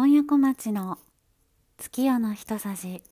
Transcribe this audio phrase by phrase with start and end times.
[0.00, 0.96] 今夜小町の
[1.76, 3.02] 月夜の一さじ。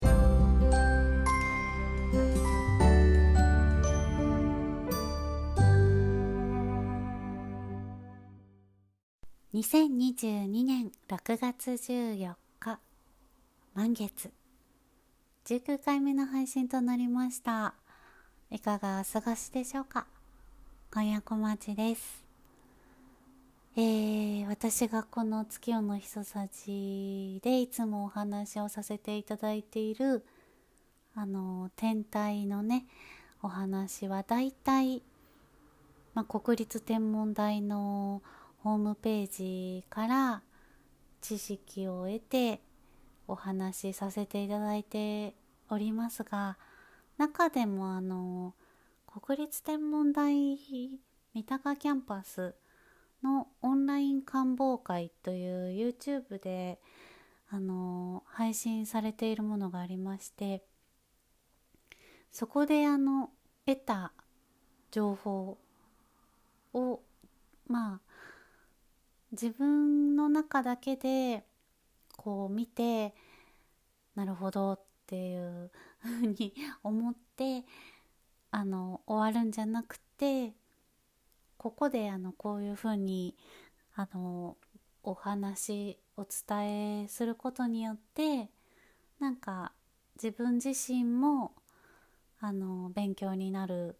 [9.53, 12.79] 2022年6月14日
[13.75, 14.31] 満月。
[15.47, 17.75] 19回目の配信となりました。
[18.53, 20.07] いかがお過ごしでしょうか？
[20.95, 22.26] 今夜小町です。
[23.79, 30.25] えー、私がこの月夜のひそさじでいつもお話をさせていただいている
[31.15, 32.87] あの天体のね
[33.43, 35.03] お話はだいたい、
[36.15, 38.23] まあ、国立天文台の
[38.63, 40.43] ホームページから
[41.21, 42.63] 知識を得て
[43.29, 45.35] お話しさせていただいて
[45.69, 46.57] おりますが
[47.19, 48.55] 中でもあの
[49.23, 50.57] 国立天文台
[51.35, 52.55] 三鷹キャンパス
[53.27, 56.79] のオンライン観望会という YouTube で
[57.51, 60.63] あの配信されているものがありまして
[62.31, 63.31] そこであの
[63.67, 64.13] 得た
[64.93, 65.59] 情報
[66.73, 67.01] を
[67.67, 68.01] まあ
[69.33, 71.45] 自分の中だけで
[72.17, 73.13] こう見て
[74.15, 76.55] なるほどっていうふうに
[76.85, 77.65] 思って
[78.53, 80.53] あの終わるんじゃなくて
[81.67, 83.35] ここであのこういうふうに
[83.97, 84.57] あの
[85.03, 88.51] お話お伝えすることによって
[89.19, 89.73] なんか
[90.15, 91.57] 自分自身も
[92.39, 93.97] あの勉強になる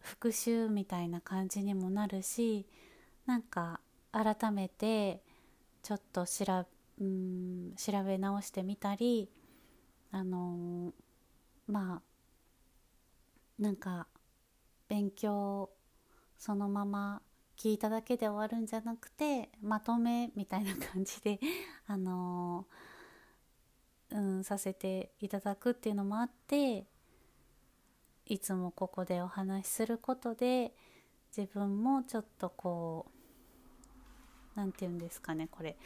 [0.00, 2.66] 復習みたいな感じにもなるし
[3.26, 3.78] なんか
[4.10, 5.22] 改めて
[5.84, 6.66] ちょっとしら
[7.00, 9.30] うん調べ直してみたり
[10.10, 10.92] あの
[11.68, 12.02] ま
[13.60, 14.08] あなんか
[14.88, 15.70] 勉強
[16.42, 17.22] そのまま
[17.56, 21.38] 聞いただけで終わるんじゃなくてまとめみたいな感じで
[21.86, 22.66] あの
[24.10, 26.88] うん、させていただくっていうのもあって
[28.26, 30.74] いつもここでお話しすることで
[31.34, 35.78] 自分もちょっとこう何て言うんですかねこれ。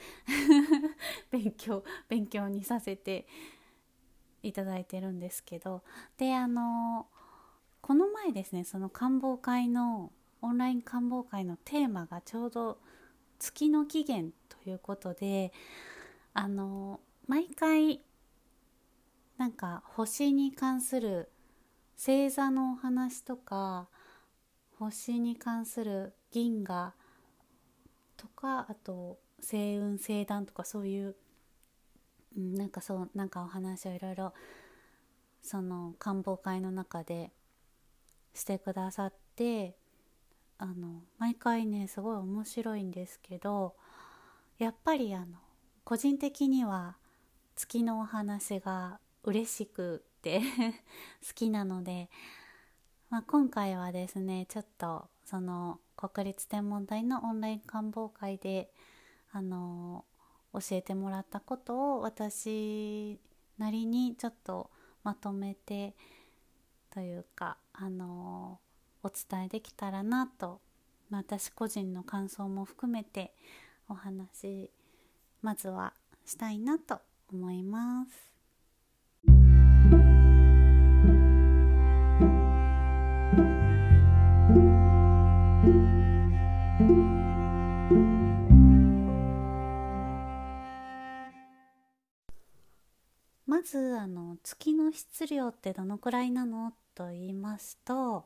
[1.31, 3.28] 勉強勉強にさせて
[4.43, 5.83] いただいてるんですけど。
[6.17, 7.09] であの
[7.83, 10.11] この前ですねその官房会の
[10.47, 12.79] オンライン官房会のテーマがちょうど
[13.41, 15.53] 月の起源ということで
[16.34, 18.01] あの毎回
[19.39, 21.29] なんか星に関する
[21.97, 23.89] 星座のお話とか
[24.79, 26.95] 星に関する銀河
[28.17, 31.17] とかあと星雲星団とかそういう、
[32.37, 34.33] うん、なんかそうなんかお話をいろいろ
[35.43, 37.33] その官房会の中で
[38.33, 39.75] してくださって
[40.59, 43.75] あの毎回ねすごい面白いんですけど
[44.59, 45.39] やっぱりあの
[45.84, 46.97] 個人的には
[47.55, 50.41] 月のお話が嬉しくて
[51.27, 52.11] 好きなので、
[53.11, 58.73] まあ、今回はですねちょっとその国立天文台のオンライン観望会で
[59.33, 60.05] あの
[60.53, 63.19] 教えてもらったことを私
[63.59, 64.71] なりにちょっと
[65.03, 65.94] まとめて
[66.91, 68.59] というかあの
[69.06, 70.61] お伝えできたらなと、
[71.11, 73.33] まあ、私個人の感想も含めて
[73.89, 74.69] お話
[75.43, 75.93] まずは
[76.25, 76.99] したいなと
[77.33, 78.33] 思います。
[93.47, 96.73] まずあの月の質量ってどのくらいなの？
[96.97, 98.25] と言いますと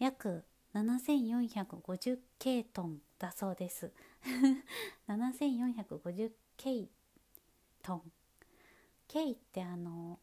[0.00, 0.44] 約
[0.74, 3.92] 7450ケイトンだそうです。
[5.06, 6.90] 7450ケイ
[7.82, 8.12] トン。
[9.06, 10.18] ケイってあの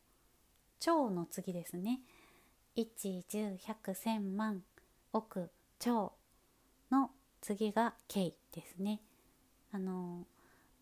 [0.79, 2.01] 超の次ですね。
[2.75, 4.63] 110100100万
[5.13, 6.13] 億超
[6.89, 8.99] の次がケイですね。
[9.71, 10.25] あの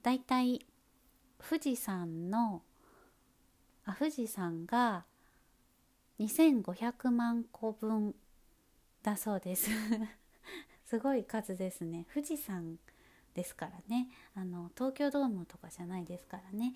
[0.03, 0.65] だいたい
[1.37, 2.63] 富士山の
[3.83, 5.05] あ富士山が
[6.17, 8.15] 2500万個分
[9.05, 9.69] だそうです。
[10.85, 12.07] すごい数ですね。
[12.11, 12.79] 富士山
[13.35, 14.09] ですからね。
[14.33, 16.73] あの東京ドームとかじゃないですからね。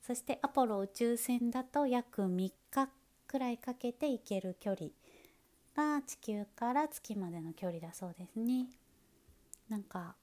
[0.02, 2.28] そしてアポロ宇宙船だと約3
[2.72, 2.90] 日
[3.28, 4.90] くらいかけて行ける距離
[5.76, 8.66] が地球から月までの距離だそうですね。
[9.70, 10.16] なんか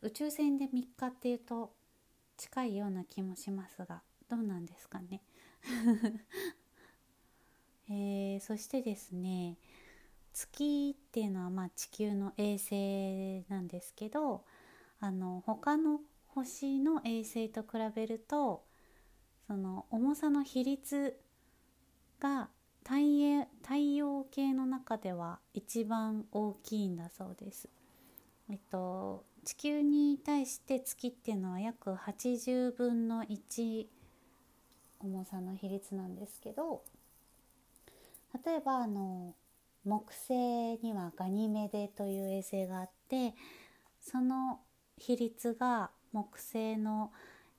[0.00, 1.72] 宇宙船で3日っていうと
[2.36, 5.20] 近いような気もしますがどうなんですかね。
[7.90, 9.56] えー、そしてですね
[10.38, 14.44] 月っていうのはまあ地球の衛星なんですけど
[15.00, 18.62] あの他の星の衛星と比べると
[19.48, 21.18] その重さの比率
[22.20, 22.50] が
[22.84, 27.68] 太陽系の中では一番大きいんだそうです。
[28.50, 33.86] えっと、地球に対して月っていうのは約80分の1
[35.00, 36.82] 重さの比率なんですけど
[38.44, 39.34] 例えばあの
[39.88, 43.34] 木星にはガニメデという衛星があって
[44.00, 44.60] その
[44.96, 47.10] 比率が木星の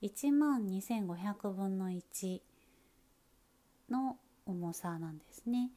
[0.02, 2.40] 1万2500分の1
[3.90, 4.16] の
[4.46, 5.70] 重さなんですね。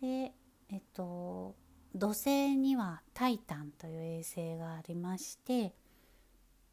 [0.00, 0.32] で
[0.70, 1.54] えっと
[1.94, 5.74] 土星にはタイタンという衛星がありまして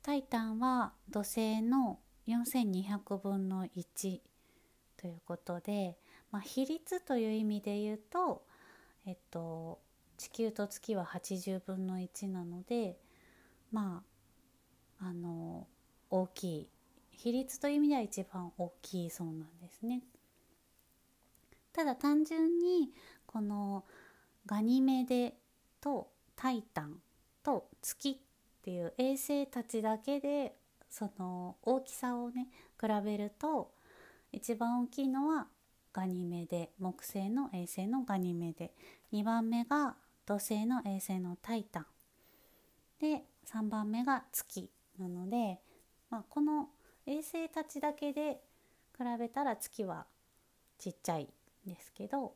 [0.03, 4.19] タイタンは土星の4200分の1
[4.97, 5.97] ということで、
[6.31, 8.43] まあ、比率という意味で言うと、
[9.07, 9.80] えっと、
[10.18, 12.98] 地球と月は80分の1なので
[13.71, 14.04] ま
[15.00, 15.65] ああの
[16.09, 16.68] 大きい
[17.12, 20.01] 比率という意味では一番大きいそうなんですね。
[21.71, 22.92] ただ単純に
[23.25, 23.86] この
[24.45, 25.36] ガニメデ
[25.80, 26.95] とタイタン
[27.44, 28.15] と月っ
[28.63, 30.56] ていう衛星たちだけで
[30.89, 32.48] その大きさをね
[32.81, 33.71] 比べると
[34.33, 35.48] 一番大きいのは
[35.98, 38.71] ガニメデ木星の衛星のガニメデ
[39.13, 39.95] 2番目が
[40.25, 41.86] 土星の衛星のタイタン。
[43.00, 44.69] で3番目が月
[45.00, 45.59] なので、
[46.09, 46.69] まあ、この
[47.06, 48.42] 衛星たちだけで
[48.98, 50.06] 比べたら月は
[50.77, 52.33] ちっちゃいんですけど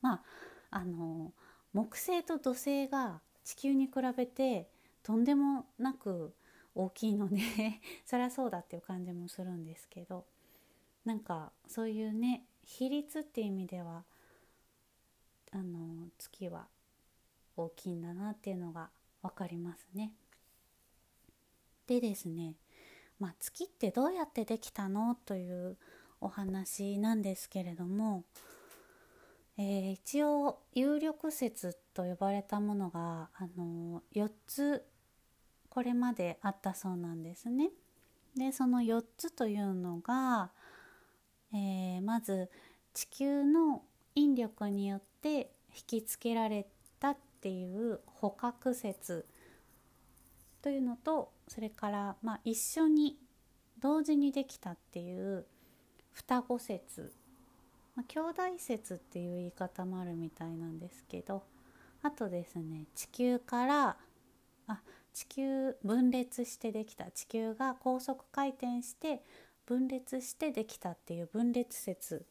[0.00, 0.22] まあ
[0.70, 1.32] あの
[1.72, 4.68] 木星と土星が地球に比べて
[5.02, 6.34] とんでもなく
[6.74, 7.38] 大きいので
[8.04, 10.26] そりゃそうだっていう感じもするんですけど
[11.04, 14.04] なんかそういうね比率っていう意味では
[15.52, 16.66] あの月は
[17.56, 18.90] 大きいんだなっていうのが
[19.22, 20.12] 分かりますね。
[21.86, 22.54] でですね、
[23.18, 25.76] まあ、月ってどうやってできたのという
[26.20, 28.24] お話なんですけれども、
[29.58, 34.84] えー、一応有力説と呼ばれたものが、あの4つ
[35.68, 37.70] これまであったそうなんですね。
[38.36, 40.50] でその4つというのが、
[41.52, 42.50] えー、まず
[42.94, 43.82] 地球の
[44.14, 46.66] 引力によって引きつけられ
[47.00, 49.26] たっていう捕獲説
[50.60, 53.16] というのとそれから、まあ、一緒に
[53.80, 55.44] 同時にできたっていう
[56.12, 57.12] 双子説、
[57.96, 61.42] まあ、兄弟説っていう言い方もあるみたいなんですけど
[62.02, 63.96] あとですね地球から
[64.68, 64.80] あ
[65.12, 69.22] 地球分裂してできた地球が高速回転して
[69.66, 72.24] 分裂してできたっていう分裂説、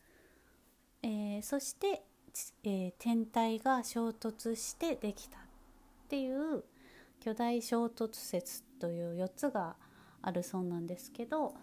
[1.01, 2.03] えー、そして、
[2.63, 5.41] えー、天体が衝突してできたっ
[6.09, 6.63] ていう
[7.19, 9.75] 巨大衝突説という4つが
[10.21, 11.53] あるそうなんですけど、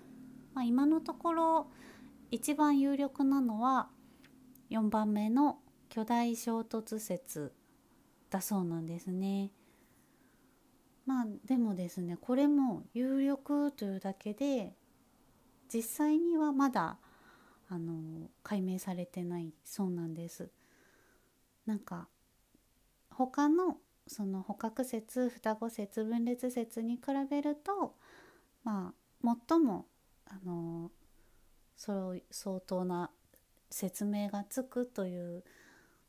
[0.55, 1.67] まあ、今のところ
[2.31, 3.89] 一番有力なのは
[4.71, 5.59] 4番目の
[5.89, 7.53] 巨大衝突説
[8.31, 9.51] だそうなんですね。
[11.07, 14.75] まあでもですねこれも有力というだけで
[15.73, 16.99] 実際にはまだ
[17.71, 20.51] あの解明されてないそうなんです。
[21.69, 22.09] なんか
[23.11, 27.95] 他のその捕獲説双子説分裂説に比べると
[28.65, 29.85] まあ最も
[30.25, 30.91] あの
[31.77, 33.11] そう相当な
[33.69, 35.45] 説明がつくという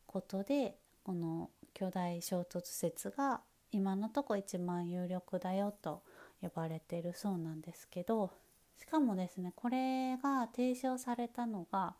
[0.07, 3.41] ことでこの巨大衝突説が
[3.73, 6.03] 今のとこ一番有力だよと
[6.41, 8.31] 呼ばれてるそうなんですけど
[8.77, 11.95] しかもですねこれが提唱されたのが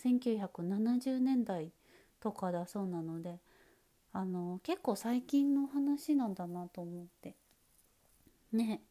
[0.00, 1.72] 1970年代
[2.20, 3.38] とかだそうなので
[4.12, 7.36] あの結構最近の話なんだなと思って。
[8.52, 8.82] ね。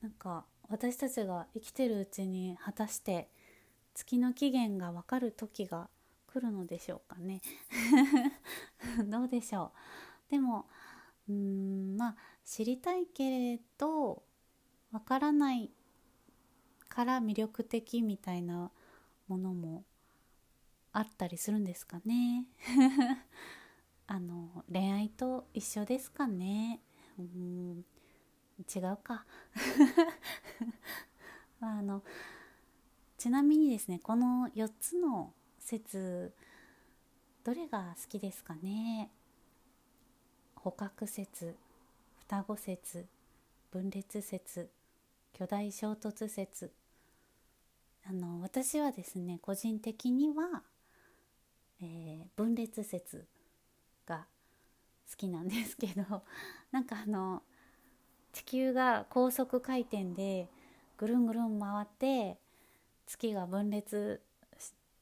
[0.00, 3.28] なんか私たちが生きてるうちに果たして
[3.94, 5.88] 月の起源が分かる時が
[6.26, 7.40] 来るのでしょうかね。
[9.06, 9.72] どうでしょ
[10.28, 10.30] う。
[10.30, 10.66] でも
[11.28, 14.22] うーんまあ知りたいけれど
[14.92, 15.70] 分からない
[16.88, 18.70] から魅力的みたいな
[19.26, 19.84] ものも
[20.96, 22.46] あったりするんですかね。
[24.06, 26.80] あの恋愛と一緒ですかね。
[27.18, 27.84] うん
[28.72, 29.26] 違うか。
[31.60, 32.04] あの
[33.18, 36.32] ちなみにですねこの4つの説
[37.42, 39.10] どれが好きですかね。
[40.54, 41.56] 捕獲説
[42.20, 43.08] 双子説
[43.72, 44.70] 分裂説
[45.32, 46.72] 巨大衝突説。
[48.06, 50.62] あの私はですね個人的には、
[51.80, 53.26] えー、分裂説
[54.06, 54.26] が
[55.10, 56.24] 好きなんですけど
[56.72, 57.42] なんかあの
[58.32, 60.48] 地球が高速回転で
[60.96, 62.38] ぐるんぐるん回って
[63.06, 64.22] 月が分裂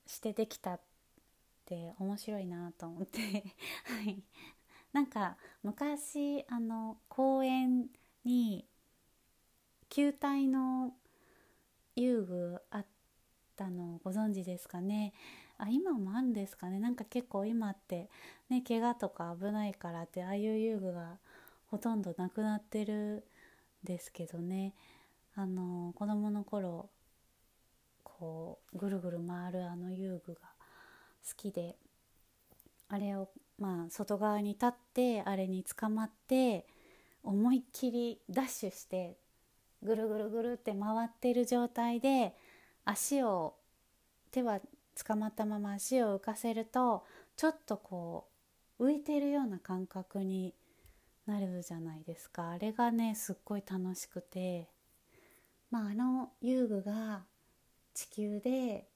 [0.07, 0.81] してできたっ
[1.65, 3.21] て面白いなと思って。
[3.85, 4.23] はい。
[4.93, 7.89] なんか昔あの公園
[8.25, 8.67] に
[9.89, 10.95] 球体の
[11.97, 12.87] 遊具あっ
[13.57, 15.13] たのご存知ですかね？
[15.63, 16.81] あ今もあるんですかね。
[16.81, 18.11] なんか結構今って
[18.51, 21.19] ね怪我とか危ないからってああいう遊具が
[21.71, 23.25] ほとんどなくなってる
[23.85, 24.75] んですけどね。
[25.37, 26.91] あの子供の頃
[28.03, 30.41] こうぐるぐる回るあの遊具が
[31.27, 31.77] 好きで
[32.89, 33.29] あれを
[33.59, 36.67] まあ外側に立ってあれに捕まって
[37.23, 39.17] 思いっきりダッシュして
[39.83, 42.35] ぐるぐるぐるって回ってる状態で
[42.85, 43.55] 足を
[44.33, 44.61] 手は
[44.97, 47.05] 捕まったまま足を浮かせると
[47.37, 48.29] ちょっとこ
[48.79, 50.55] う浮いてるような感覚に
[51.27, 52.51] なるじゃないですか。
[52.51, 54.69] あれがねすっごい楽しくて。
[55.73, 57.25] まああの遊具が
[57.95, 58.87] 地球で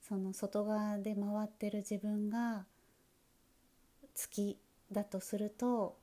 [0.00, 2.66] その外側で回ってる自分が
[4.14, 4.58] 月
[4.92, 5.98] だとすると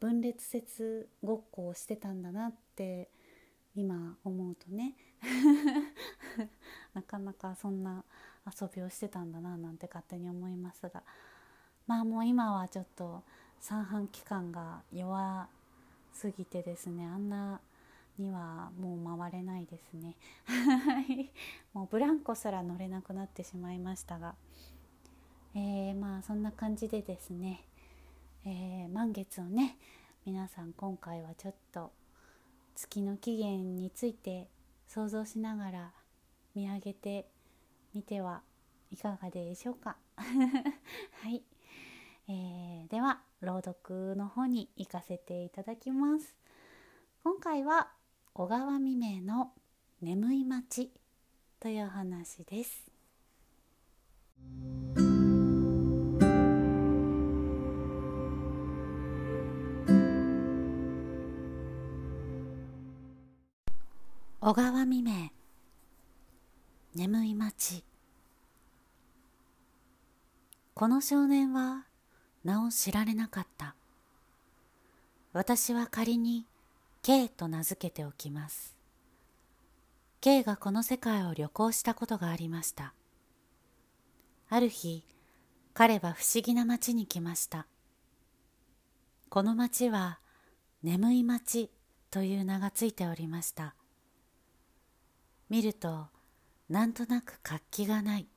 [0.00, 3.08] 分裂説ごっこをしてたんだなって
[3.74, 4.96] 今思うとね。
[6.94, 8.04] なかなかそんな
[8.46, 11.02] 遊びをしてたんだななんて勝手に思いますが。
[11.86, 13.22] まあもう今はちょっと
[13.60, 15.48] 三半規管が弱
[16.12, 17.06] すぎてですね。
[17.06, 17.60] あんな
[18.18, 20.16] にはもう回れないですね。
[21.72, 24.34] もうブランコすら乗れなくなってしまいましたが、
[25.54, 27.64] えー、まあそんな感じでですね、
[28.44, 29.78] えー、満月をね
[30.26, 31.92] 皆さん今回はちょっと
[32.74, 34.48] 月の起源について
[34.88, 35.92] 想像しながら
[36.54, 37.28] 見上げて
[37.94, 38.42] みては
[38.90, 39.98] いかがでしょうか。
[40.16, 41.42] はい、
[42.26, 46.34] えー、では朗読の方に行かせていただきます。
[47.22, 47.92] 今回は
[48.32, 49.52] 小川未明の
[50.00, 50.90] 眠い町
[51.60, 52.90] という話です。
[64.48, 65.28] 小川未明。
[66.94, 67.84] 眠い町
[70.72, 71.84] この少年は
[72.44, 73.74] 名を知られなかった。
[75.34, 76.46] 私は仮に
[77.02, 78.74] K と名付けておきます。
[80.22, 82.94] K がこの世界を旅行したことがありました。
[84.48, 85.04] ある日
[85.74, 87.66] 彼は不思議な町に来ました。
[89.28, 90.20] この町は
[90.82, 91.70] 眠い町
[92.10, 93.74] という名がついておりました。
[95.48, 96.08] 見ると
[96.68, 98.28] なんとなく活気がない。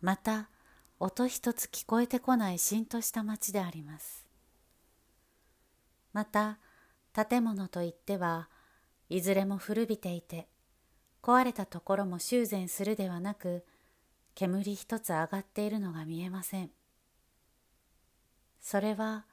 [0.00, 0.50] また
[0.98, 4.26] 音一つ聞こえてこないしんとした町であります。
[6.12, 6.58] また
[7.12, 8.48] 建物といっては
[9.08, 10.48] いずれも古びていて
[11.22, 13.64] 壊れたところも修繕するではなく
[14.34, 16.70] 煙一つ上がっているのが見えません。
[18.60, 19.24] それは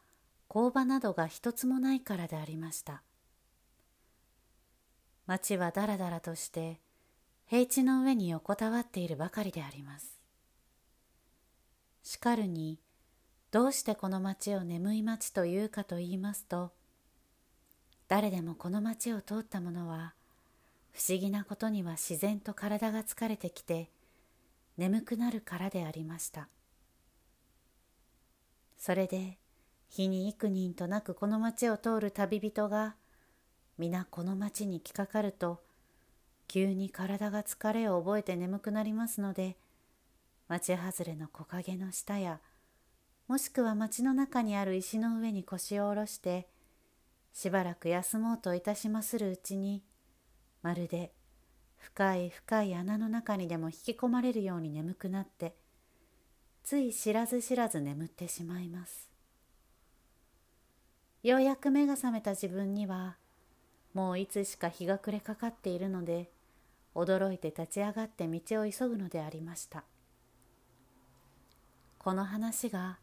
[0.48, 3.04] 工場などが一つもないからでありました。
[5.28, 6.80] 町はだらだらとして
[7.46, 10.18] 平地の上に横たわっているばかりであります。
[12.02, 12.80] しかるに
[13.52, 16.72] どうしてこの町を眠い町というかと言いますと
[18.08, 20.14] 誰でもこの町を通った者は
[20.94, 23.90] 不思議なことには自然と体が疲れてきて
[24.78, 26.48] 眠くなるからでありました。
[28.78, 29.38] それで
[29.90, 32.96] 日に幾人となくこの町を通る旅人が
[33.78, 35.62] 皆この町に来かかると
[36.48, 39.58] 急に体が疲れを覚えて眠くなりますので
[40.48, 42.40] 町外れの木陰の下や
[43.28, 46.48] もしくは町の中にある石の上に腰を下ろして
[47.34, 49.84] しばらく休もうといたしまするうちに
[50.64, 51.12] まるで
[51.78, 55.54] 深い深い穴の中にでも引き込まれるように眠くなって
[56.64, 59.10] つい知らず知らず眠ってしまいます。
[61.24, 63.16] ようやく目が覚めた自分には
[63.98, 66.30] もういつしか日が暮れかかっているので
[66.94, 69.86] 驚いて立ち上がって道を急ぐのでありました。
[71.98, 73.00] この話が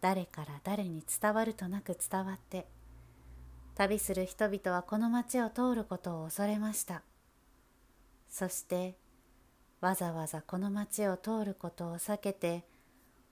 [0.00, 2.66] 誰から誰に伝わるとなく伝わって
[3.74, 7.02] 旅する人々はこの町を通ることを恐れました。
[8.30, 8.96] そして
[9.82, 12.64] わざわざこの町を通ることを避けて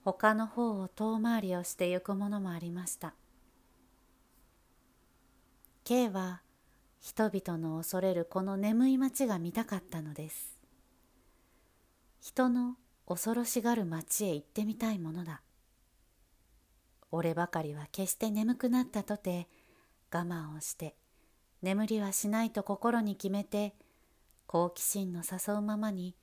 [0.05, 3.15] 他の方を遠回りをして行くものもありました。
[5.85, 6.43] K は
[7.03, 10.57] 人々の恐れるこの眠い町が見たかったのです。
[12.21, 15.41] 人の恐ろしがる町へ行ってみたいものだ。
[17.11, 19.49] 俺ばかりは決して眠くなったとて
[20.13, 20.95] 我慢をして
[21.61, 23.75] 眠りはしないと心に決めて
[24.47, 26.15] 好奇心の誘うままに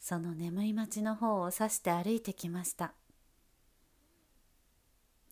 [0.00, 2.94] その眠い町の方を指して歩いてきました。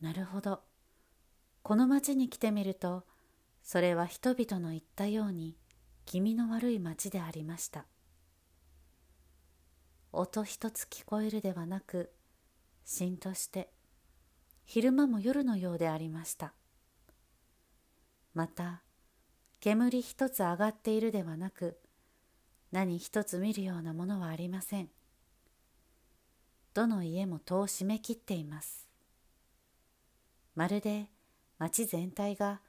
[0.00, 0.60] なるほど。
[1.64, 3.02] この町に来てみると
[3.64, 5.56] それは人々の言ったように
[6.04, 7.86] 気味の悪い町でありました。
[10.12, 12.12] 音一つ聞こえるではなく
[12.84, 13.70] しんとして
[14.66, 16.52] 昼間も夜のようでありました。
[18.34, 18.82] また
[19.60, 21.78] 煙一つ上がっているではなく
[22.70, 24.90] 何一つ見るようなものはありません。
[26.74, 28.86] どの家も戸を閉め切っています。
[30.54, 31.06] まるで
[31.58, 32.60] 町全体が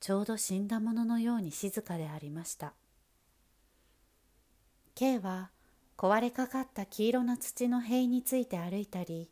[0.00, 2.74] ちょうど死んだもののように静かでありました。
[4.94, 5.50] K は
[5.96, 9.30] 壊れかかった黄色な土の塀について歩いたり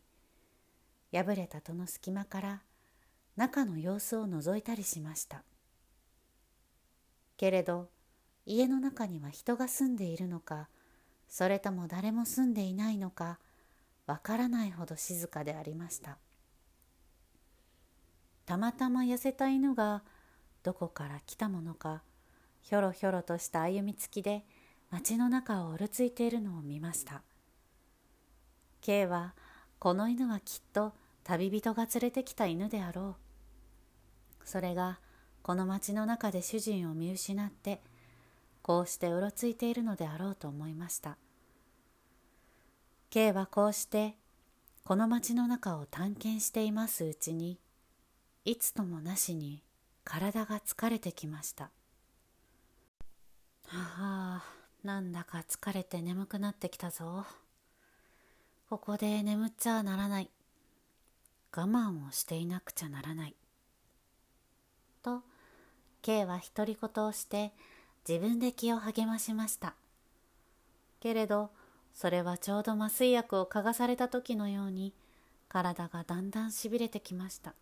[1.12, 2.62] 破れた戸の隙間から
[3.36, 5.42] 中の様子を覗いたりしました。
[7.36, 7.88] けれど
[8.46, 10.68] 家の中には人が住んでいるのか
[11.28, 13.38] それとも誰も住んでいないのか
[14.06, 16.18] わからないほど静かでありました。
[18.44, 20.04] たまたま痩せた犬が
[20.66, 22.02] どこから来たものか
[22.60, 24.44] ひょろひょろとした歩みつきで
[24.90, 27.22] 街の中をうろついているのを見ました。
[28.80, 29.34] K は
[29.78, 33.14] この犬はきっと旅人が連れてきた犬であろ
[34.42, 34.44] う。
[34.44, 34.98] それが
[35.42, 37.80] この町の中で主人を見失って
[38.60, 41.16] こうしてうろついているのであろうと思いました。
[43.10, 44.16] K はこうして
[44.82, 47.60] この町の中を探検していますうちに
[48.44, 49.62] いつともなしに
[50.06, 51.64] 体が疲れてきました。
[53.64, 54.44] はあ
[54.84, 57.26] なんだか疲れて眠くなってきたぞ。
[58.70, 60.30] ここで眠っちゃならない。
[61.54, 63.34] 我慢をしていなくちゃならない。
[65.02, 65.22] と
[66.02, 67.52] K は独り言をして
[68.08, 69.74] 自分で気を励ましました。
[71.00, 71.50] けれど
[71.94, 74.92] それはちょうど麻酔薬を嗅がされた時のように
[75.48, 77.54] 体がだんだんしびれてきました。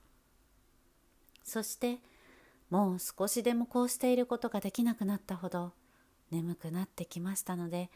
[1.42, 2.00] そして
[2.70, 5.72] もう少しでもこうしていることができなくなったほど
[6.30, 7.90] 眠くなってきましたので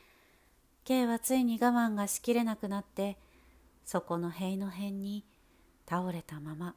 [0.85, 3.19] K はついに我慢がしきれなくなって
[3.85, 5.25] そこの塀の辺に
[5.89, 6.75] 倒れたまま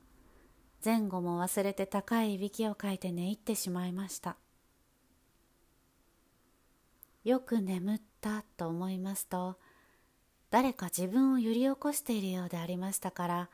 [0.83, 4.35] 前後も忘れて高いいびきをかいて寝入ってしまいました。
[7.23, 9.57] よく眠ったと思いますと
[10.49, 13.49] 誰か自分を揺り起こしているようでありましたから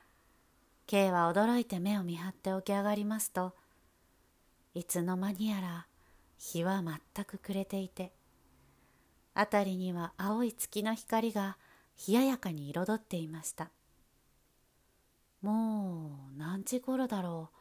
[0.86, 3.54] K は驚いて目を見張って起き上がりますと
[4.74, 5.88] いつの間にやら
[6.38, 8.14] 日は全く暮れていて
[9.38, 11.58] 辺りには青い月の光が
[12.08, 13.70] 冷ややかに彩っていました。
[15.42, 17.58] もう何時頃だろう。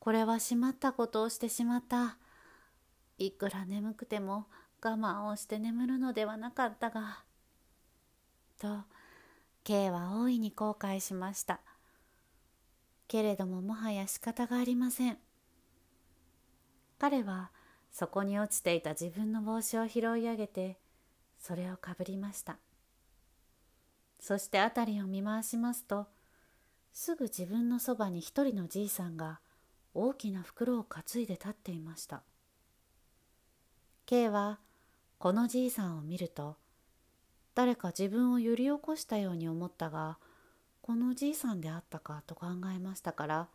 [0.00, 2.16] これはしまったことをしてしまった。
[3.18, 4.46] いくら眠くても
[4.82, 7.22] 我慢をして眠るのではなかったが。
[8.58, 8.82] と
[9.62, 11.60] K は大いに後悔しました。
[13.06, 15.18] けれどももはや仕方がありません。
[17.00, 17.50] 彼は
[17.90, 20.76] そこに落ちていた自分の帽子を拾い上げて
[21.38, 22.58] それをかぶりました。
[24.20, 26.08] そして辺りを見回しますと
[26.92, 29.40] すぐ自分のそばに一人のじいさんが
[29.94, 32.22] 大きな袋を担いで立っていました。
[34.04, 34.58] K は
[35.18, 36.58] このじいさんを見ると
[37.54, 40.18] 誰か自分を揺り起こしたように思ったが
[40.82, 43.48] このじいさんであったかと考えましたから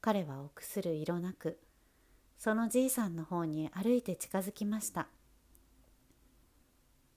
[0.00, 1.58] 彼は臆する色なく
[2.44, 5.06] そのじいさんの方に歩いて近づきました。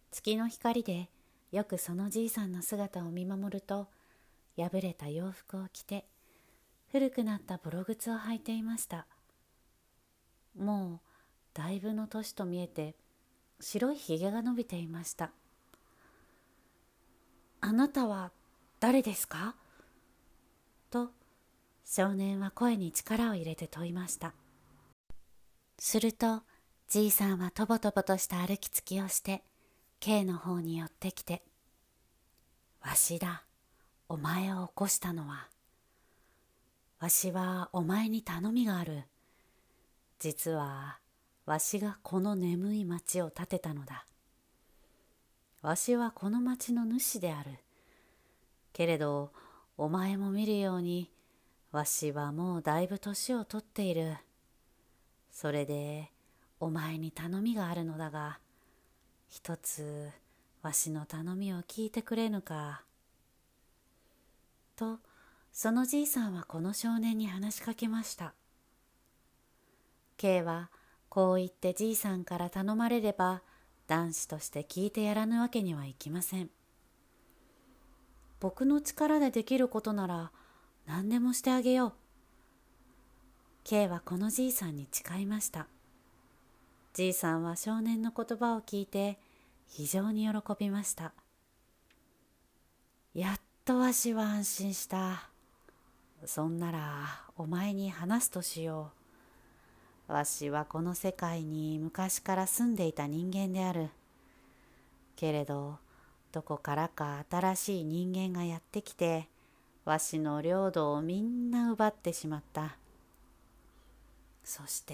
[0.10, 1.10] 月の光で
[1.52, 3.90] よくそのじいさんの姿を見守ると
[4.56, 6.06] 破れた洋服を着て
[6.94, 9.06] 古くなったボロ靴を履いていました。
[10.58, 11.08] もう
[11.54, 12.96] だいぶの年と見えて
[13.60, 15.32] 白いひげが伸びていました
[17.60, 18.32] あなたは
[18.80, 19.56] 誰ですか？
[20.90, 21.10] と
[21.84, 24.32] 少年は声に力を入れて問いました。
[25.80, 26.44] すると
[26.88, 29.44] じいさんはとぼとぼとした歩きつきをして
[30.00, 31.44] K の方に寄ってきて
[32.82, 33.44] 「わしだ
[34.10, 35.50] お前を起こしたのは
[37.00, 39.04] わしはお前に頼みがある。
[40.18, 40.98] 実は
[41.46, 44.06] わしがこの眠い町を建てたのだ。
[45.62, 47.52] わしはこの町の主である。
[48.74, 49.32] けれど
[49.78, 51.12] お前も見るように
[51.72, 54.18] わしはもうだいぶ年をとっている。
[55.40, 56.10] それで
[56.60, 58.40] お前に頼みがあるのだが
[59.30, 60.10] 一つ
[60.64, 62.82] わしの頼みを聞いてくれぬか？
[64.76, 64.98] と
[65.54, 68.34] そのじいさんはこの少年に話しかけました。
[70.18, 70.72] K は
[71.08, 73.44] こう言ってじいさんから頼まれれば
[73.86, 76.50] 男子として聞いてやらぬわけにはいきません。
[78.40, 80.32] 僕の力でできることなら
[80.88, 81.94] 何でもしてあげよう。
[83.70, 85.68] K はこのじいさんに誓いました。
[86.94, 89.20] じいさんは少年の言葉を聞いて
[89.68, 91.12] 非常に喜びました。
[93.14, 95.28] やっとわしは安心した。
[96.24, 96.80] そんなら
[97.36, 98.92] お前に話すとしよ
[100.08, 100.14] う。
[100.14, 103.90] わしはこの世界に昔から住んでいた人間である。
[105.18, 105.76] けれど
[106.32, 109.28] どこからか新しい人間がやってきて
[109.84, 112.78] わしの領土をみんな奪ってしまった。
[114.48, 114.94] そして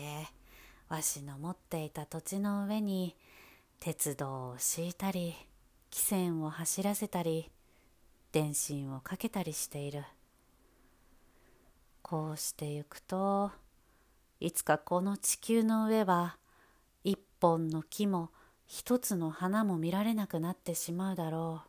[0.89, 3.15] わしの持っていた土地の上に
[3.79, 5.35] 鉄道を敷いたり
[5.91, 7.51] 汽船を走らせたり
[8.31, 10.03] 電信をかけたりしている。
[12.01, 13.51] こうしてゆくと
[14.39, 16.37] いつかこの地球の上は
[17.03, 18.31] 一本の木も
[18.65, 21.61] 一つの花も見られなくなってしまうだろ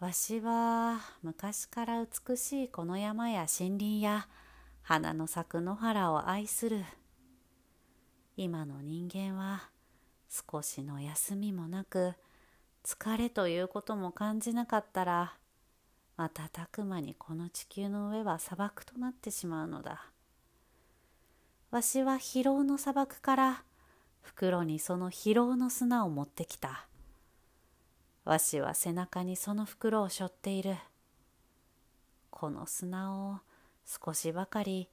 [0.00, 0.04] う。
[0.04, 4.28] わしは昔から美しいこの山や森林や
[4.88, 6.82] 花の咲く野原を愛する。
[8.38, 9.68] 今の人間は
[10.30, 12.14] 少しの休みもなく
[12.82, 15.34] 疲れということも感じなかったら
[16.16, 20.06] 瞬く間にこの地球の上は砂漠となってしまうのだ。
[21.70, 23.64] わしは疲労の砂漠から
[24.22, 26.86] 袋にその疲労の砂を持ってきた。
[28.24, 30.76] わしは背中にその袋を背負っている。
[32.30, 33.40] この砂を
[33.88, 34.90] 少しばかり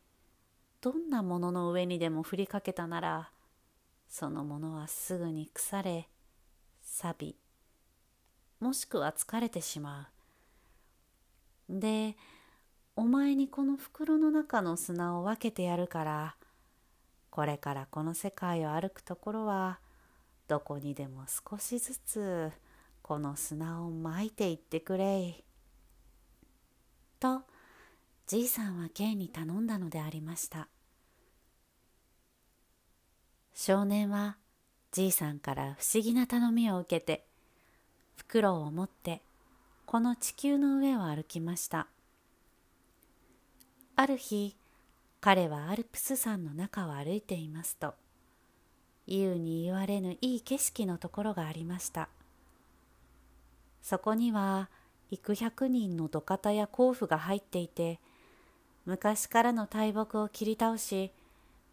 [0.80, 3.30] どんなものの上にでも振りかけたなら
[4.08, 6.08] そのものはすぐに腐れ
[6.82, 7.36] 錆び
[8.62, 10.10] もしくは疲れてしま
[11.70, 12.16] うで
[12.96, 16.36] お前にこの袋の中の砂を分けてやるから
[17.30, 19.80] これからこの世界を歩くところは
[20.48, 22.52] どこにでも少しずつ
[23.02, 25.44] この砂をまいていってくれい。
[27.20, 27.42] と
[28.28, 30.68] じいさんは K に頼んだのでありました。
[33.58, 34.36] 少年は
[34.92, 37.26] じいさんから不思議な頼みを受けて
[38.18, 39.22] 袋を持って
[39.86, 41.88] この地球の上を歩きました
[43.96, 44.58] ある日
[45.22, 47.94] 彼はアルプス山の中を歩いていますと
[49.08, 52.10] 言うに言われぬいい景色のところがありました
[53.82, 54.70] そこには
[55.12, 58.02] 幾百人の土方や甲府が入っていて
[58.86, 61.12] 昔からの大木を切り倒し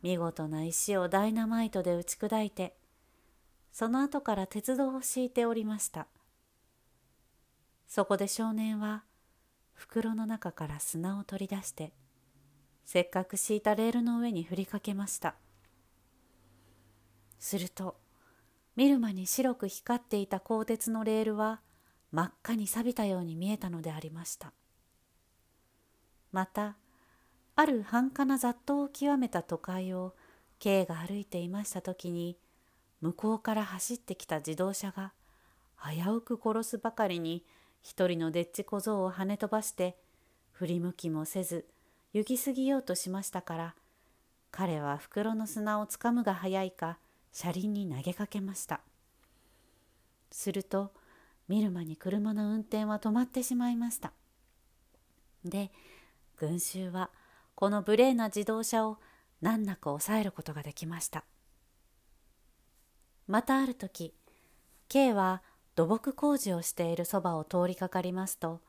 [0.02, 2.74] 見事な石をダイナマイトで打ち砕いて
[3.70, 6.06] その後から鉄道を敷いておりました。
[7.86, 9.04] そこで少年は
[9.74, 11.92] 袋の中から砂を取り出して
[12.84, 15.34] せっかく敷いたレールの上に振りかけました。
[17.38, 17.96] すると
[18.76, 21.60] 見る間に白く光っていた鋼鉄のレールは
[22.10, 24.52] 真っ赤に錆びたように見えたのでありました。
[26.30, 26.76] また
[27.62, 30.16] ある繁華な雑踏を極めた都会を
[30.58, 32.36] K が歩いていました時に
[33.00, 35.12] 向こうから走ってきた自動車が
[35.80, 37.44] 危うく殺すばかりに
[37.80, 39.96] 一人のでっち小僧を跳ね飛ばして
[40.50, 41.64] 振り向きもせず
[42.12, 43.74] 行き過ぎようとしましたから
[44.50, 46.98] 彼は袋の砂をつかむが早いか
[47.30, 48.80] 車輪に投げかけました。
[50.32, 50.90] すると
[51.46, 54.12] 見る間に車の運転は止まってしまいました。
[55.44, 55.70] で
[56.36, 57.10] 群衆は
[57.54, 58.98] この無礼な自動車を
[59.40, 61.24] 難なく抑えることができました。
[63.26, 64.14] またある時
[64.88, 65.42] K は
[65.74, 68.60] 土木工事をしているそばを通りかかりますと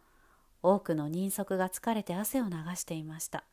[0.61, 3.43] 多くの人足が疲れて汗を流していました。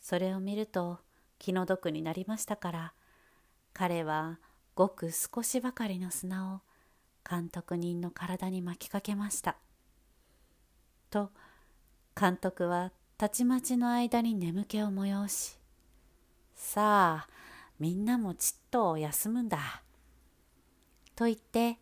[0.00, 1.00] それを見ると
[1.38, 2.94] 気の毒になりましたから
[3.74, 4.38] 彼は
[4.74, 6.60] ごく少しばかりの砂を
[7.28, 9.56] 監督人の体に巻きかけました。
[11.10, 11.30] と
[12.18, 15.56] 監督はたちまちの間に眠気を催し
[16.54, 17.28] さあ
[17.80, 19.82] みんなもちっと休むんだ。
[21.14, 21.78] と言って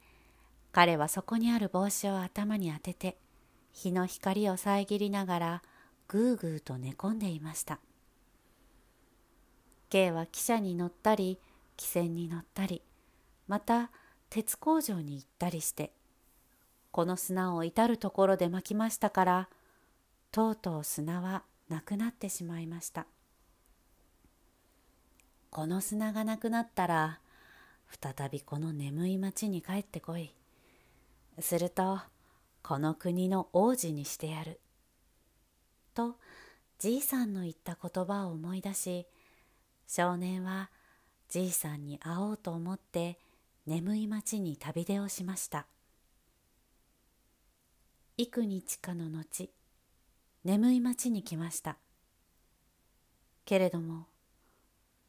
[0.71, 3.17] 彼はそこにある帽子を頭に当てて
[3.73, 5.63] 日の光を遮りながら
[6.07, 7.81] ぐーぐーと寝込んでいました。
[9.91, 11.41] K は汽車に乗ったり
[11.77, 12.81] 汽船に乗ったり
[13.49, 13.91] また
[14.31, 15.93] 鉄工場に行ったりして
[16.93, 19.49] この砂を至る所で巻きましたから
[20.35, 23.07] とうとう砂はなくなってしまいました。
[25.51, 27.21] この砂がなくなったら
[28.03, 30.35] 再びこの眠い町に帰ってこい。
[31.39, 32.01] すると
[32.65, 34.59] この国の王子にしてやる。
[35.95, 36.17] と
[36.81, 39.07] じいさんの言った言葉を思い出し
[39.87, 40.69] 少年は
[41.29, 43.21] じいさんに会おうと思って
[43.69, 45.69] 眠い町に旅出をしました。
[48.17, 49.49] 幾日かの後
[50.45, 51.79] 眠い町に来ました。
[53.45, 54.07] けれども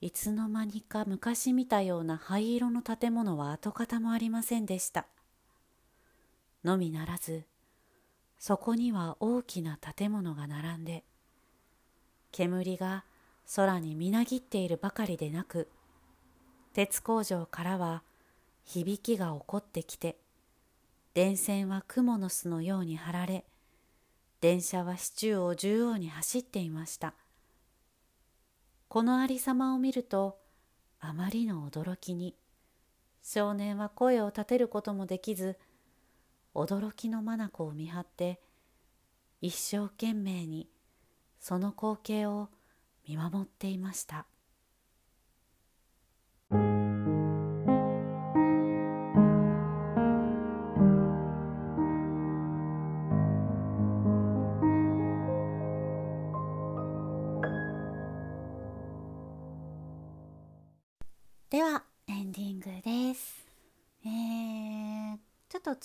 [0.02, 5.08] いつの間にか昔見たような灰色の建物は跡形もありませんでした。
[6.64, 7.46] のみならず
[8.38, 11.04] そこには大きな建物が並んで
[12.32, 13.06] 煙が
[13.56, 15.70] 空にみなぎっているばかりでなく
[16.74, 18.04] 鉄工場からは
[18.66, 20.18] 響きが起こってきて
[21.14, 23.46] 電線は蜘蛛の巣のように張られ
[24.42, 27.14] 電車は市中を縦横に走っていました。
[28.88, 30.38] このありさまを見ると
[31.00, 32.36] あまりの驚きに
[33.22, 35.58] 少年は声を立てることもできず
[36.54, 38.40] 驚きの眼を見張って
[39.42, 40.70] 一生懸命に
[41.40, 42.50] その光景を
[43.08, 44.26] 見守っていました。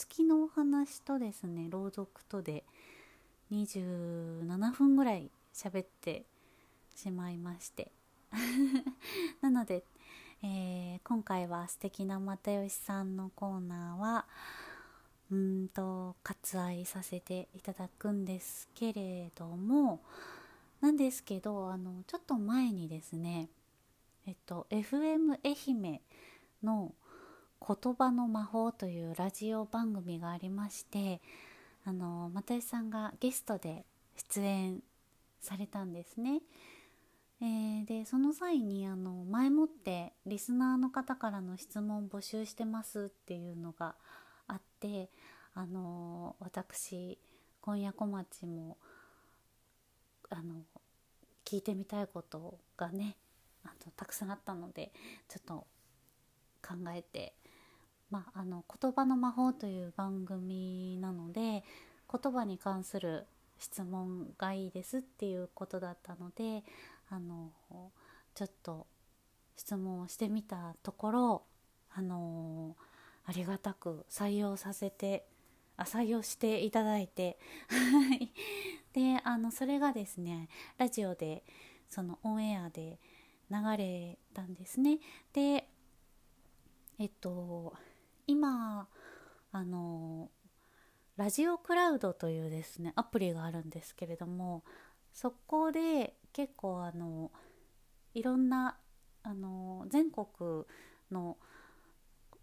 [0.00, 2.64] 月のお話とですね朗読とで
[3.52, 6.24] 27分ぐらい喋って
[6.94, 7.92] しまいまして。
[9.42, 9.84] なので、
[10.42, 14.26] えー、今回は素敵な又吉さんのコーナーは
[15.30, 20.00] うんと割愛させていただくんですけれども
[20.80, 23.50] なんですけどあのちょっと前にですね
[24.26, 26.00] えっと FM 愛媛
[26.62, 26.94] の
[27.66, 31.20] 言葉の魔法というラジオ番組がありまして
[31.84, 33.84] あの又吉さんがゲストで
[34.16, 34.82] 出演
[35.40, 36.40] されたんですね。
[37.42, 43.94] えー、でその際にあの前もってリスナーの方からの質問募集してますっていうのが
[44.46, 45.08] あって
[45.54, 47.18] あの私
[47.62, 48.76] 今夜小町も
[50.28, 50.56] あの
[51.46, 53.16] 聞いてみたいことがね
[53.64, 54.92] あとたくさんあったので
[55.28, 55.66] ちょっと
[56.62, 57.34] 考えて、
[58.10, 61.62] まあ、あの言葉の魔法という番組なので
[62.10, 63.26] 言葉に関する
[63.58, 66.64] 質問がいいですっていうことだったので
[67.08, 67.50] あの
[68.34, 68.86] ちょっと
[69.56, 71.42] 質問をしてみたところ
[71.92, 72.74] あの
[73.26, 75.26] ありがたく採用させて
[75.76, 77.38] あ採用していただいて
[78.92, 81.44] であのそれがですねラジオで
[81.88, 82.98] そのオンエアで
[83.50, 84.98] 流れたんですね。
[85.32, 85.68] で
[86.98, 87.74] えっと
[88.30, 88.86] 今
[89.50, 90.30] あの
[91.16, 94.62] ラジオクラウドというですねアプリがあるんですけれども
[95.12, 97.32] そこで結構あの
[98.14, 98.76] いろんな
[99.24, 100.26] あの全国
[101.10, 101.36] の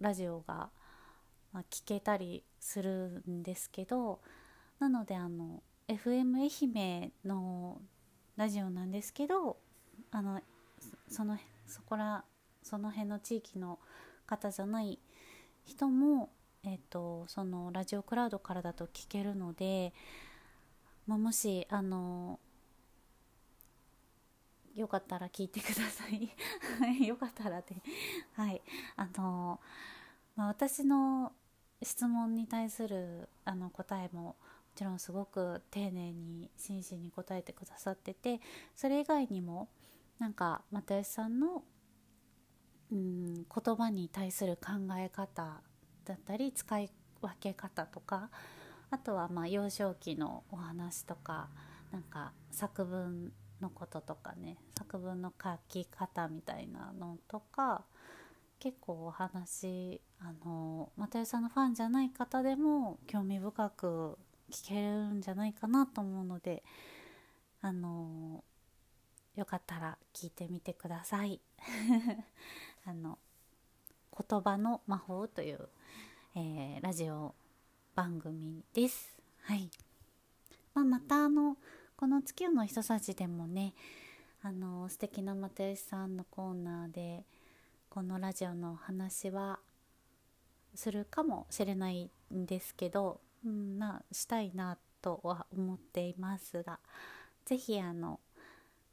[0.01, 0.69] ラジオが、
[1.53, 4.19] まあ、聞けたりするんですけど
[4.79, 6.49] なのであの FM 愛
[7.01, 7.81] 媛の
[8.35, 9.57] ラジオなんですけど
[10.11, 10.41] あの
[11.07, 12.25] そのそこら
[12.61, 13.79] その辺の地域の
[14.25, 14.99] 方じゃない
[15.67, 16.29] 人も、
[16.63, 19.93] えーと、そのラジオクラウドからだと聞けるので、
[21.05, 22.39] まあ、もしあの
[24.73, 26.31] よかったら聞いてください。
[27.05, 27.75] よかったらで
[28.33, 28.61] はい。
[28.95, 29.59] あの、
[30.35, 31.33] まあ、私の
[31.83, 34.35] 質問に対するあの答えもも
[34.73, 38.39] ちろんすごく丁寧に真摯に答えてくださってて
[38.75, 39.69] それ以外にも
[40.19, 41.63] なんか又吉さんの
[42.91, 45.61] うん言葉に対する考え方
[46.05, 46.89] だったり使い
[47.21, 48.29] 分け方とか
[48.89, 51.49] あとはまあ幼少期のお話とか
[51.91, 57.83] なんか作文のこととかね作文の書き方みたいなのとか
[58.59, 64.17] 結構お話あの又吉さんのファンじゃない方でも興味深く
[64.51, 66.63] 聞けるんじゃないかなと思うので
[67.61, 68.43] あの
[69.37, 71.39] よかったら聞いてみてください。
[72.85, 73.19] あの
[74.27, 75.69] 言葉の魔法という、
[76.33, 77.35] えー、ラジオ
[77.93, 79.15] 番組です。
[79.41, 79.69] はい、
[80.73, 81.55] まあ、またあの
[81.95, 83.75] この月夜の人さちでもね
[84.41, 87.23] あの素敵な又吉さんのコーナーで
[87.91, 89.59] このラジオの話は
[90.73, 96.79] するかもしれないんですけど、うん、なしたいなとは思っていますが
[97.45, 98.19] 是非あの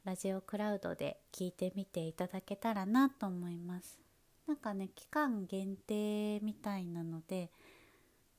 [0.05, 3.99] ラジオクラウドで聞いてみていただけたらなと思います。
[4.47, 7.51] なんかね期間限定みたいなので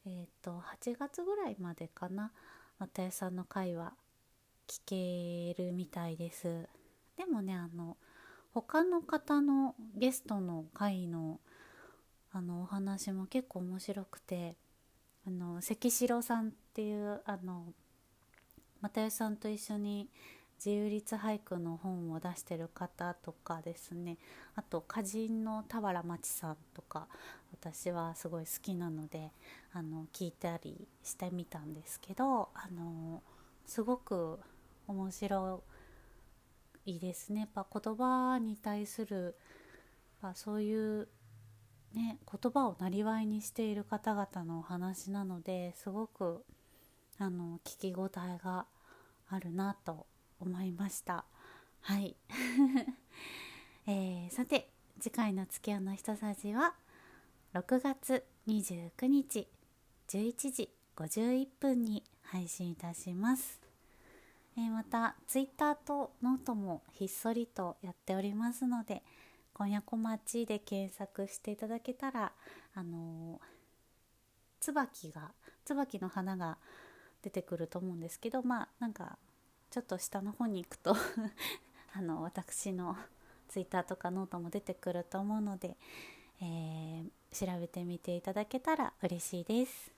[0.06, 2.32] えっ、ー、と8月ぐらいまでかな。
[2.78, 3.93] 又吉さんの回は
[4.67, 6.67] 聞けるみたいです。
[7.17, 7.97] でもねあの
[8.54, 11.39] 他の方のゲストの回の
[12.32, 14.56] あのお話も結構面白くて
[15.25, 17.73] あの関城さんっていうあの
[18.82, 20.10] 又吉さんと一緒に
[20.65, 24.17] 自由律俳句の本を出してる方とかですね。
[24.56, 27.08] あと歌人の俵町さんとか
[27.51, 29.32] 私はすごい好きなので
[29.73, 33.21] あの聞いたりしてみたんですけどあの
[33.67, 34.39] すごく
[34.88, 35.62] 面白
[36.88, 37.41] いですね。
[37.41, 39.36] やっぱ言葉に対する
[40.23, 41.08] やそういう
[41.93, 46.43] ね言葉をなりわいにしている方々のお話なのですごく
[47.19, 48.65] あの聞き応えが
[49.30, 50.08] あるなと
[50.39, 51.26] 思いました。
[51.82, 52.15] はい、
[53.88, 54.69] えー、さて
[55.00, 56.76] 次回の月夜の人さじは
[57.54, 59.48] 6月29日
[60.08, 63.62] 11時51分に配信いたします。
[64.58, 69.04] えー、またツイッターとノートもひっそりとやっておりますので
[69.54, 72.34] 「今夜小町」で検索していただけたら
[72.74, 73.41] あのー、
[74.62, 75.34] 椿が
[75.65, 76.58] 椿の花が
[77.21, 79.17] 出てくると思うんですけどまあなんか
[79.76, 80.96] ちょっと下の方に行くと
[81.94, 82.96] あの私の
[83.50, 85.76] ツイッターとかノートも出てくると思うので、
[86.40, 89.92] えー、調べてみていただけたら嬉しいです。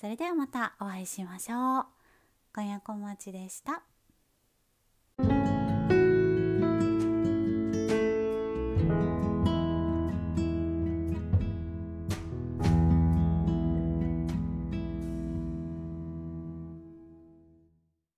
[0.00, 1.86] それではまたお会いしましょう。
[2.54, 3.82] 今夜こまちでした。